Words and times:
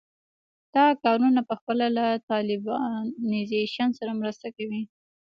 دا 0.75 0.85
کارونه 1.03 1.41
پخپله 1.49 1.87
له 1.97 2.05
طالبانیزېشن 2.29 3.89
سره 3.99 4.11
مرسته 4.21 4.47
کوي. 4.57 4.81